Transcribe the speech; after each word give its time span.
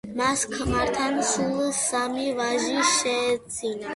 მას 0.19 0.43
ქმართან 0.53 1.19
სულ 1.31 1.59
სამი 1.81 2.25
ვაჟი 2.39 2.81
შეეძინა. 2.95 3.89